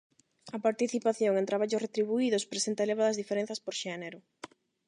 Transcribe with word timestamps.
A 0.55 0.59
participación 0.67 1.33
en 1.37 1.49
traballos 1.49 1.83
retribuídos 1.85 2.47
presenta 2.51 2.85
elevadas 2.87 3.19
diferenzas 3.21 3.59
por 3.65 3.73
xénero. 3.81 4.19